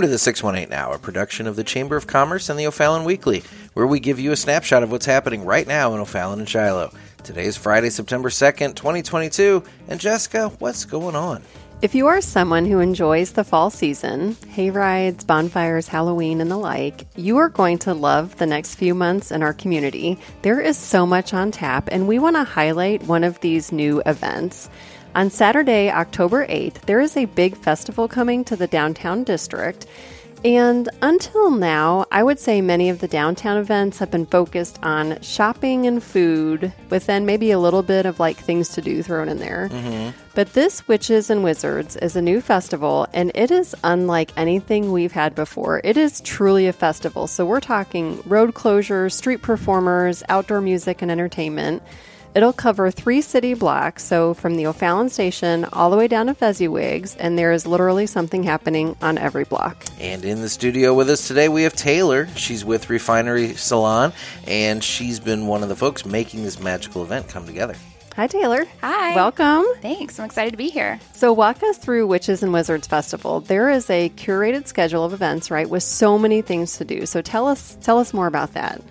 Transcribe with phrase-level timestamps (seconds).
[0.00, 3.04] Welcome to the 618 Now, a production of the Chamber of Commerce and the O'Fallon
[3.04, 3.42] Weekly,
[3.74, 6.90] where we give you a snapshot of what's happening right now in O'Fallon and Shiloh.
[7.22, 9.62] Today is Friday, September 2nd, 2022.
[9.88, 11.42] And Jessica, what's going on?
[11.82, 16.56] If you are someone who enjoys the fall season, hay rides, bonfires, Halloween, and the
[16.56, 20.18] like, you are going to love the next few months in our community.
[20.40, 24.02] There is so much on tap, and we want to highlight one of these new
[24.06, 24.70] events.
[25.12, 29.86] On Saturday, October 8th, there is a big festival coming to the downtown district.
[30.44, 35.20] And until now, I would say many of the downtown events have been focused on
[35.20, 39.28] shopping and food, with then maybe a little bit of like things to do thrown
[39.28, 39.68] in there.
[39.70, 40.16] Mm-hmm.
[40.34, 45.12] But this Witches and Wizards is a new festival, and it is unlike anything we've
[45.12, 45.80] had before.
[45.82, 47.26] It is truly a festival.
[47.26, 51.82] So we're talking road closures, street performers, outdoor music, and entertainment.
[52.32, 56.34] It'll cover three city blocks, so from the O'Fallon station all the way down to
[56.34, 59.84] Fezziwigs, and there is literally something happening on every block.
[59.98, 62.28] And in the studio with us today, we have Taylor.
[62.36, 64.12] She's with Refinery Salon,
[64.46, 67.74] and she's been one of the folks making this magical event come together.
[68.14, 68.64] Hi, Taylor.
[68.80, 69.14] Hi.
[69.16, 69.64] Welcome.
[69.80, 70.18] Thanks.
[70.18, 71.00] I'm excited to be here.
[71.14, 73.40] So, walk us through Witches and Wizards Festival.
[73.40, 77.06] There is a curated schedule of events, right, with so many things to do.
[77.06, 78.82] So, tell us tell us more about that.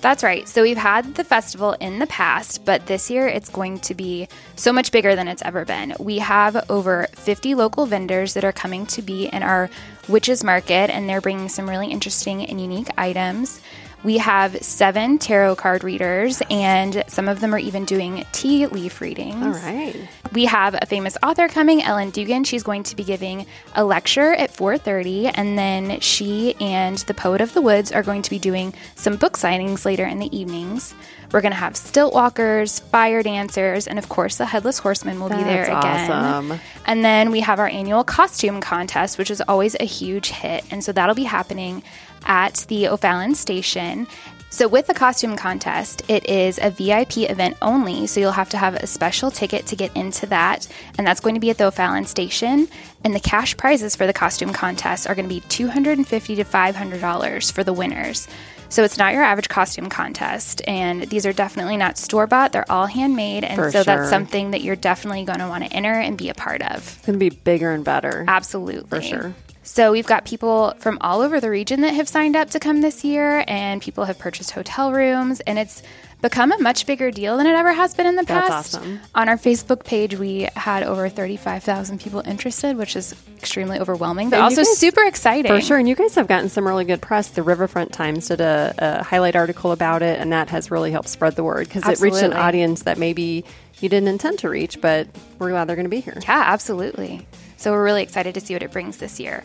[0.00, 0.48] That's right.
[0.48, 4.28] So we've had the festival in the past, but this year it's going to be
[4.54, 5.94] so much bigger than it's ever been.
[5.98, 9.68] We have over 50 local vendors that are coming to be in our
[10.08, 13.60] witches market, and they're bringing some really interesting and unique items.
[14.04, 19.00] We have seven tarot card readers, and some of them are even doing tea leaf
[19.00, 19.44] readings.
[19.44, 19.96] All right.
[20.32, 22.44] We have a famous author coming, Ellen Dugan.
[22.44, 27.40] She's going to be giving a lecture at 4:30, and then she and the Poet
[27.40, 30.94] of the Woods are going to be doing some book signings later in the evenings.
[31.32, 35.28] We're going to have stilt walkers, fire dancers, and of course the headless horseman will
[35.28, 36.10] That's be there again.
[36.10, 36.60] awesome.
[36.86, 40.82] And then we have our annual costume contest, which is always a huge hit, and
[40.82, 41.82] so that'll be happening
[42.24, 44.06] at the O'Fallon station.
[44.50, 48.06] So, with the costume contest, it is a VIP event only.
[48.06, 50.66] So, you'll have to have a special ticket to get into that.
[50.96, 52.66] And that's going to be at the O'Fallon station.
[53.04, 57.52] And the cash prizes for the costume contest are going to be $250 to $500
[57.52, 58.26] for the winners.
[58.70, 60.62] So, it's not your average costume contest.
[60.66, 63.44] And these are definitely not store bought, they're all handmade.
[63.44, 63.84] And For so, sure.
[63.84, 66.78] that's something that you're definitely going to want to enter and be a part of.
[66.78, 68.24] It's going to be bigger and better.
[68.26, 68.88] Absolutely.
[68.88, 69.34] For sure.
[69.68, 72.80] So we've got people from all over the region that have signed up to come
[72.80, 75.82] this year, and people have purchased hotel rooms, and it's
[76.22, 78.72] become a much bigger deal than it ever has been in the past.
[78.72, 79.00] That's awesome.
[79.14, 84.36] On our Facebook page, we had over 35,000 people interested, which is extremely overwhelming, but
[84.36, 85.52] And also guys- super exciting.
[85.52, 85.76] For sure.
[85.78, 87.28] And you guys have gotten some really good press.
[87.28, 91.08] The Riverfront Times did a, a highlight article about it, and that has really helped
[91.08, 93.44] spread the word because it reached an audience that maybe
[93.80, 95.06] you didn't intend to reach, but
[95.38, 96.18] we're glad they're going to be here.
[96.22, 97.26] Yeah, absolutely.
[97.58, 99.44] So we're really excited to see what it brings this year.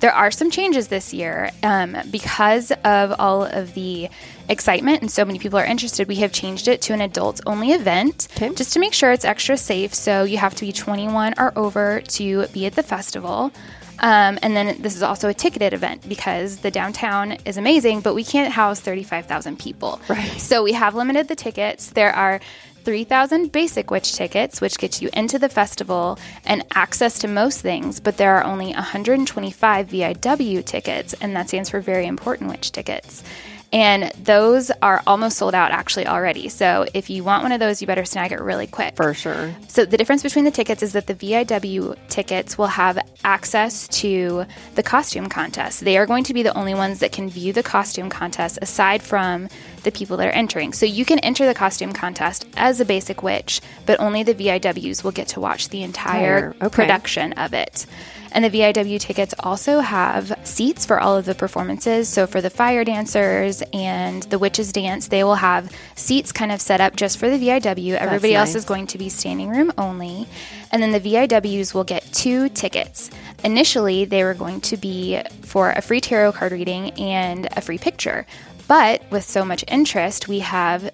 [0.00, 4.08] There are some changes this year um, because of all of the
[4.48, 6.08] excitement and so many people are interested.
[6.08, 8.54] We have changed it to an adult only event Okay.
[8.54, 9.92] just to make sure it's extra safe.
[9.92, 13.52] So you have to be 21 or over to be at the festival.
[13.98, 18.14] Um, and then this is also a ticketed event because the downtown is amazing, but
[18.14, 20.00] we can't house 35,000 people.
[20.08, 20.30] Right.
[20.40, 21.90] So we have limited the tickets.
[21.90, 22.40] There are
[22.84, 28.00] 3,000 basic witch tickets, which gets you into the festival and access to most things,
[28.00, 33.22] but there are only 125 VIW tickets, and that stands for very important witch tickets.
[33.72, 36.48] And those are almost sold out actually already.
[36.48, 38.96] So if you want one of those, you better snag it really quick.
[38.96, 39.54] For sure.
[39.68, 44.44] So the difference between the tickets is that the VIW tickets will have access to
[44.74, 45.80] the costume contest.
[45.84, 49.02] They are going to be the only ones that can view the costume contest aside
[49.02, 49.48] from
[49.84, 50.72] the people that are entering.
[50.72, 55.04] So you can enter the costume contest as a basic witch, but only the VIWs
[55.04, 56.68] will get to watch the entire okay.
[56.68, 57.86] production of it.
[58.32, 62.08] And the VIW tickets also have seats for all of the performances.
[62.08, 66.60] So for the fire dancers and the witches dance, they will have seats kind of
[66.60, 67.94] set up just for the VIW.
[67.94, 70.28] Everybody else is going to be standing room only.
[70.72, 73.10] And then the VIWs will get two tickets.
[73.42, 77.78] Initially, they were going to be for a free tarot card reading and a free
[77.78, 78.26] picture.
[78.68, 80.90] But with so much interest, we have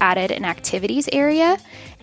[0.00, 1.58] added an activities area.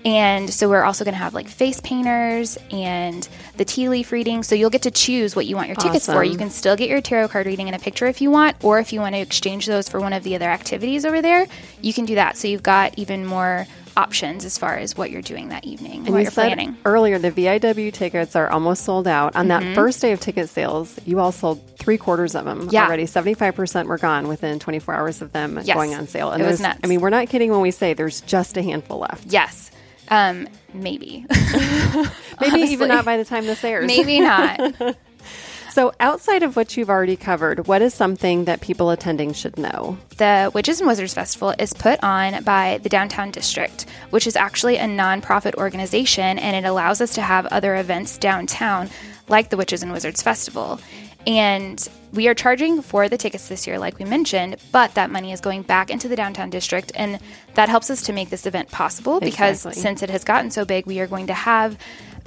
[0.08, 3.28] And so we're also going to have like face painters and
[3.58, 4.42] the tea leaf reading.
[4.42, 6.24] So you'll get to choose what you want your tickets for.
[6.24, 8.80] You can still get your tarot card reading and a picture if you want, or
[8.80, 11.46] if you want to exchange those for one of the other activities over there,
[11.82, 12.38] you can do that.
[12.38, 13.68] So you've got even more
[13.98, 16.78] options as far as what you're doing that evening, And what you you're said planning.
[16.86, 19.36] earlier the VIW tickets are almost sold out.
[19.36, 19.66] On Mm-hmm.
[19.70, 22.86] that first day of ticket sales, you all sold three quarters of them Yeah.
[22.86, 23.08] already.
[23.08, 25.76] Seventy-five percent were gone within twenty-four hours of them Yes.
[25.76, 26.32] going on sale.
[26.32, 26.80] It was nuts.
[26.84, 29.26] I mean, we're not kidding when we say there's just a handful left.
[29.28, 29.72] Yes.
[30.10, 31.26] Um, maybe.
[32.40, 33.88] Maybe even not by the time this airs.
[33.88, 34.60] maybe not.
[35.78, 39.96] So, outside of what you've already covered, what is something that people attending should know?
[40.18, 44.78] The Witches and Wizards Festival is put on by the Downtown District, which is actually
[44.78, 48.90] a nonprofit organization, and it allows us to have other events downtown,
[49.28, 50.80] like the Witches and Wizards Festival.
[51.28, 55.32] And we are charging for the tickets this year, like we mentioned, but that money
[55.32, 56.92] is going back into the downtown district.
[56.96, 57.20] And
[57.54, 59.82] that helps us to make this event possible because Exactly.
[59.82, 61.78] since it has gotten so big, we are going to have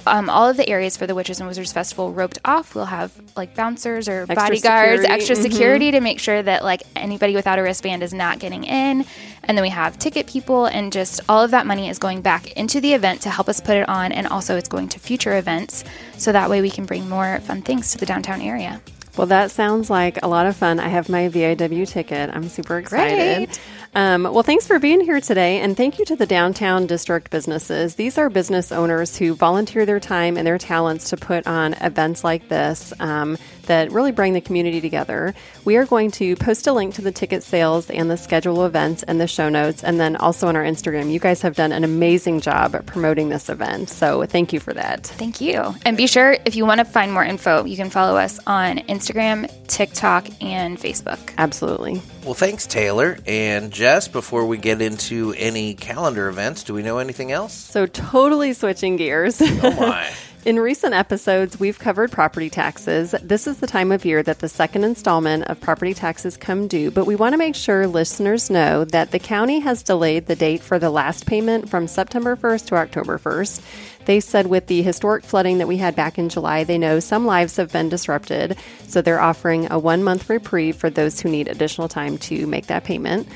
[0.07, 2.75] um, all of the areas for the Witches and Wizards Festival roped off.
[2.75, 4.61] We'll have like bouncers or bodyguards,
[5.03, 5.07] security.
[5.07, 5.41] extra Mhm.
[5.41, 9.05] security to make sure that like anybody without a wristband is not getting in.
[9.43, 12.51] And then we have ticket people, and just all of that money is going back
[12.53, 14.11] into the event to help us put it on.
[14.11, 15.83] And also, it's going to future events
[16.17, 18.81] so that way we can bring more fun things to the downtown area.
[19.17, 20.79] Well, that sounds like a lot of fun.
[20.79, 22.29] I have my VIW ticket.
[22.33, 23.49] I'm super excited.
[23.49, 23.59] Great.
[23.93, 27.95] Um, well, thanks for being here today, and thank you to the downtown district businesses.
[27.95, 32.23] These are business owners who volunteer their time and their talents to put on events
[32.23, 35.33] like this um, that really bring the community together.
[35.65, 38.71] We are going to post a link to the ticket sales and the schedule of
[38.71, 41.11] events and the show notes, and then also on our Instagram.
[41.11, 44.71] You guys have done an amazing job at promoting this event, so thank you for
[44.73, 45.05] that.
[45.05, 45.75] Thank you.
[45.85, 48.77] And be sure if you want to find more info, you can follow us on
[48.79, 51.33] Instagram, TikTok, and Facebook.
[51.37, 52.01] Absolutely.
[52.23, 53.17] Well, thanks, Taylor.
[53.25, 57.53] And Jess, before we get into any calendar events, do we know anything else?
[57.53, 59.41] So, totally switching gears.
[59.41, 60.11] Oh, my.
[60.43, 63.13] In recent episodes, we've covered property taxes.
[63.21, 66.89] This is the time of year that the second installment of property taxes come due,
[66.89, 70.63] but we want to make sure listeners know that the county has delayed the date
[70.63, 73.61] for the last payment from September 1st to October 1st.
[74.05, 77.27] They said with the historic flooding that we had back in July, they know some
[77.27, 78.57] lives have been disrupted,
[78.87, 82.65] so they're offering a one month reprieve for those who need additional time to make
[82.65, 83.27] that payment.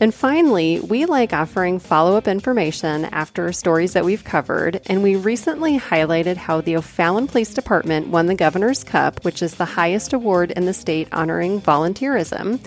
[0.00, 4.80] And finally, we like offering follow up information after stories that we've covered.
[4.86, 9.56] And we recently highlighted how the O'Fallon Police Department won the Governor's Cup, which is
[9.56, 12.60] the highest award in the state honoring volunteerism.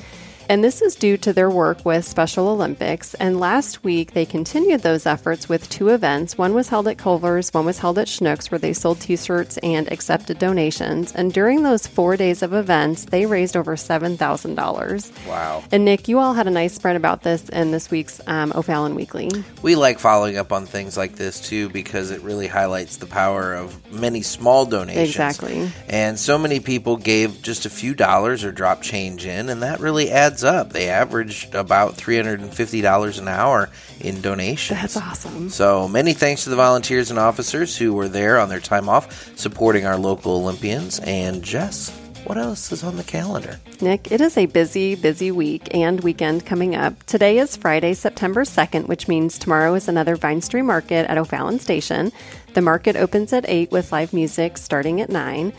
[0.49, 3.13] And this is due to their work with Special Olympics.
[3.15, 6.37] And last week, they continued those efforts with two events.
[6.37, 9.57] One was held at Culver's, one was held at Schnucks, where they sold t shirts
[9.59, 11.13] and accepted donations.
[11.13, 15.27] And during those four days of events, they raised over $7,000.
[15.27, 15.63] Wow.
[15.71, 18.95] And Nick, you all had a nice spread about this in this week's um, O'Fallon
[18.95, 19.29] Weekly.
[19.61, 23.53] We like following up on things like this too because it really highlights the power
[23.53, 25.09] of many small donations.
[25.09, 25.71] Exactly.
[25.87, 29.79] And so many people gave just a few dollars or drop change in, and that
[29.79, 30.71] really adds up.
[30.71, 33.69] They averaged about $350 an hour
[33.99, 34.79] in donations.
[34.79, 35.49] That's awesome.
[35.49, 39.37] So many thanks to the volunteers and officers who were there on their time off
[39.37, 40.99] supporting our local Olympians.
[40.99, 41.89] And Jess,
[42.25, 43.59] what else is on the calendar?
[43.81, 47.03] Nick, it is a busy, busy week and weekend coming up.
[47.03, 51.59] Today is Friday, September 2nd, which means tomorrow is another Vine Street Market at O'Fallon
[51.59, 52.13] Station.
[52.53, 55.51] The market opens at 8 with live music starting at 9.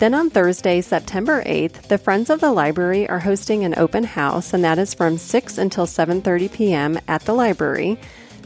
[0.00, 4.54] Then on Thursday, September 8th, the Friends of the Library are hosting an open house,
[4.54, 6.98] and that is from 6 until 7:30 p.m.
[7.06, 8.00] at the library.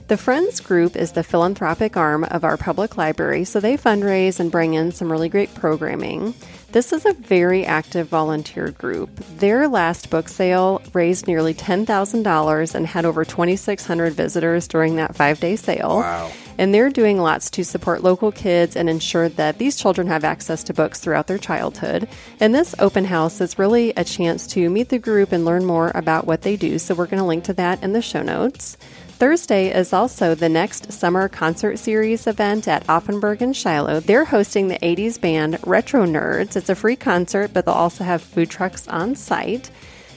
[0.09, 4.51] The Friends group is the philanthropic arm of our public library, so they fundraise and
[4.51, 6.35] bring in some really great programming.
[6.73, 9.11] This is a very active volunteer group.
[9.39, 15.39] Their last book sale raised nearly $10,000 and had over 2,600 visitors during that five
[15.39, 15.99] day sale.
[15.99, 16.33] Wow.
[16.59, 20.63] And they're doing lots to support local kids and ensure that these children have access
[20.65, 22.09] to books throughout their childhood.
[22.41, 25.91] And this open house is really a chance to meet the group and learn more
[25.95, 26.79] about what they do.
[26.79, 28.77] So we're going to link to that in the show notes.
[29.17, 34.01] Thursday is also the next summer concert series event at Auffenberg and Shiloh.
[34.01, 36.57] They're hosting the 80s band Retro Nerds.
[36.57, 39.71] It's a free concert, but they'll also have food trucks on site.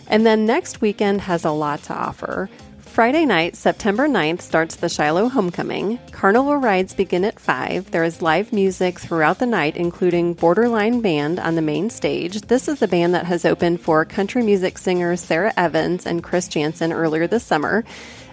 [0.07, 2.49] And then next weekend has a lot to offer.
[2.97, 5.99] Friday night, September 9th, starts the Shiloh Homecoming.
[6.09, 7.91] Carnival rides begin at 5.
[7.91, 12.41] There is live music throughout the night, including Borderline Band on the main stage.
[12.41, 16.47] This is a band that has opened for country music singers Sara Evans and Chris
[16.47, 17.83] Janson earlier this summer.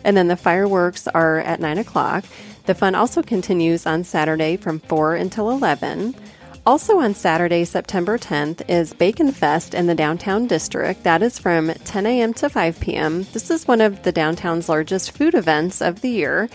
[0.03, 2.25] And then the fireworks are at 9 o'clock.
[2.65, 6.15] The fun also continues on Saturday from 4 until 11.
[6.67, 11.03] Also on Saturday, September 10th, is Bacon Fest in the downtown district.
[11.03, 12.33] That is from 10 a.m.
[12.35, 13.25] to 5 p.m.
[13.35, 16.49] This is one of the downtown's largest food events of the year.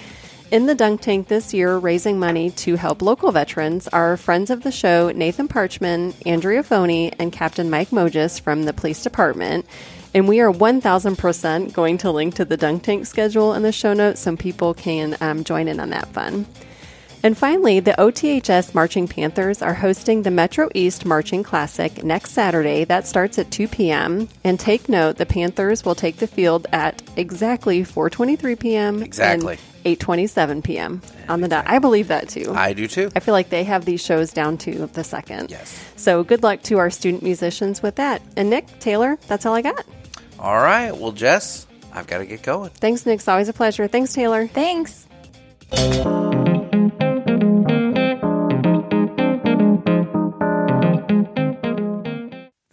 [0.49, 4.63] In the dunk tank this year, raising money to help local veterans are friends of
[4.63, 9.67] the show Nathan Parchman, Andrea Foney, and Captain Mike Moges from the police department.
[10.15, 13.93] And we are 1000% going to link to the dunk tank schedule in the show
[13.93, 16.47] notes so people can um, join in on that fun.
[17.21, 22.85] And finally, the OTHS Marching Panthers are hosting the Metro East Marching Classic next Saturday.
[22.85, 24.29] That starts at 2 p.m.
[24.43, 29.03] And take note, the Panthers will take the field at exactly 4:23 p.m.
[29.03, 29.57] Exactly.
[29.85, 31.01] and 8:27 p.m.
[31.27, 31.65] on the dot.
[31.67, 32.53] I believe that too.
[32.53, 33.11] I do too.
[33.15, 35.51] I feel like they have these shows down to the second.
[35.51, 35.77] Yes.
[35.97, 38.21] So good luck to our student musicians with that.
[38.37, 39.85] And Nick Taylor, that's all I got.
[40.37, 40.95] All right.
[40.95, 42.69] Well, Jess, I've got to get going.
[42.69, 43.19] Thanks, Nick.
[43.19, 43.87] It's always a pleasure.
[43.87, 44.47] Thanks, Taylor.
[44.47, 45.05] Thanks.